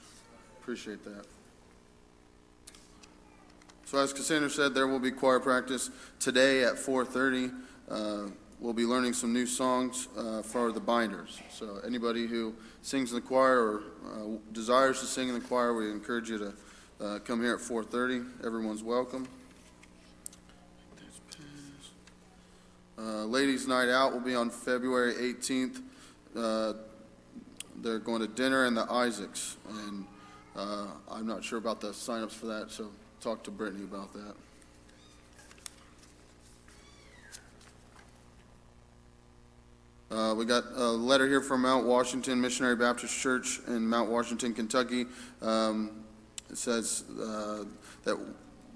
[0.61, 1.25] Appreciate that.
[3.85, 5.89] So as Cassandra said, there will be choir practice
[6.19, 7.53] today at 4:30.
[7.89, 8.29] Uh,
[8.59, 11.39] we'll be learning some new songs uh, for the binders.
[11.49, 15.73] So anybody who sings in the choir or uh, desires to sing in the choir,
[15.73, 16.53] we encourage you to
[16.99, 18.45] uh, come here at 4:30.
[18.45, 19.27] Everyone's welcome.
[22.99, 25.83] Uh, ladies' Night Out will be on February 18th.
[26.35, 26.73] Uh,
[27.83, 30.05] they're going to dinner in the Isaacs, and
[30.55, 32.89] uh, I'm not sure about the sign-ups for that, so
[33.21, 34.35] talk to Brittany about that.
[40.09, 44.55] Uh, we got a letter here from Mount Washington Missionary Baptist Church in Mount Washington,
[44.55, 45.05] Kentucky.
[45.43, 46.03] Um,
[46.49, 47.65] it says uh,
[48.05, 48.17] that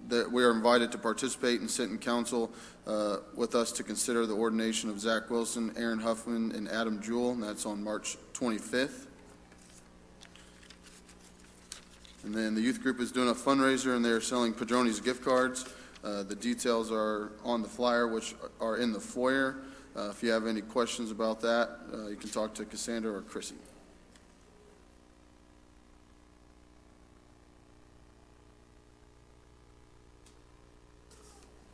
[0.07, 2.51] that we are invited to participate and sit in council
[2.87, 7.31] uh, with us to consider the ordination of Zach Wilson, Aaron Huffman, and Adam Jewell,
[7.31, 9.07] and that's on March 25th.
[12.23, 15.65] And then the youth group is doing a fundraiser, and they're selling Padroni's gift cards.
[16.03, 19.57] Uh, the details are on the flyer, which are in the foyer.
[19.95, 23.21] Uh, if you have any questions about that, uh, you can talk to Cassandra or
[23.21, 23.55] Chrissy.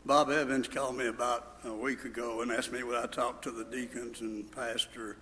[0.08, 3.52] Bob Evans called me about a week ago and asked me would I talk to
[3.52, 5.18] the deacons and pastor.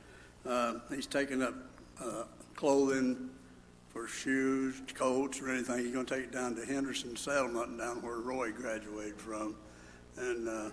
[0.46, 1.56] Uh, he's taking up
[2.00, 2.26] uh,
[2.56, 3.32] clothing
[3.90, 5.80] for shoes, coats, or anything.
[5.80, 9.56] He's going to take it down to Henderson Settlement, down where Roy graduated from.
[10.18, 10.70] And uh,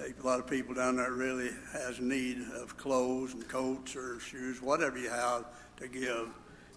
[0.00, 4.60] a lot of people down there really has need of clothes and coats or shoes,
[4.60, 5.44] whatever you have
[5.76, 6.28] to give.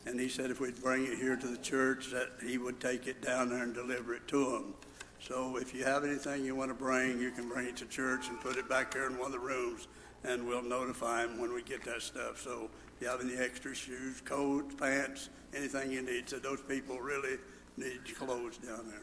[0.05, 3.07] And he said if we'd bring it here to the church, that he would take
[3.07, 4.75] it down there and deliver it to them.
[5.21, 8.27] So if you have anything you want to bring, you can bring it to church
[8.29, 9.87] and put it back there in one of the rooms,
[10.23, 12.41] and we'll notify them when we get that stuff.
[12.41, 16.99] So if you have any extra shoes, coats, pants, anything you need, so those people
[16.99, 17.37] really
[17.77, 19.01] need clothes down there.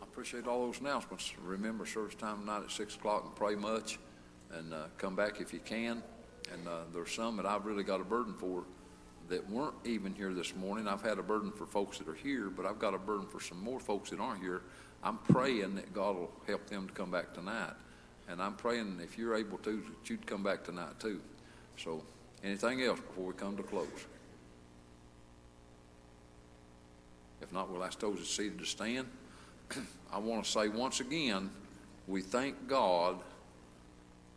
[0.00, 1.32] I appreciate all those announcements.
[1.44, 4.00] Remember, service time tonight at 6 o'clock and pray much,
[4.52, 6.02] and uh, come back if you can.
[6.52, 8.64] And uh, there's some that I've really got a burden for
[9.28, 10.88] that weren't even here this morning.
[10.88, 13.40] I've had a burden for folks that are here, but I've got a burden for
[13.40, 14.62] some more folks that aren't here.
[15.02, 17.72] I'm praying that God will help them to come back tonight.
[18.28, 21.20] And I'm praying if you're able to, that you'd come back tonight too.
[21.76, 22.02] So,
[22.44, 23.88] anything else before we come to close?
[27.40, 29.08] If not, we'll ask those seated to stand.
[30.12, 31.50] I want to say once again,
[32.06, 33.18] we thank God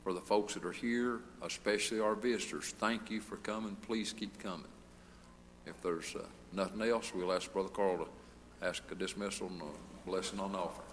[0.03, 2.73] for the folks that are here, especially our visitors.
[2.77, 3.75] Thank you for coming.
[3.87, 4.67] Please keep coming.
[5.65, 10.09] If there's uh, nothing else, we'll ask Brother Carl to ask a dismissal and a
[10.09, 10.92] blessing on the offering.